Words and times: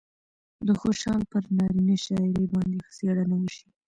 د 0.67 0.69
خوشال 0.81 1.21
پر 1.31 1.43
نارينه 1.57 1.95
شاعرۍ 2.05 2.45
باندې 2.53 2.77
څېړنه 2.95 3.35
وشي 3.39 3.67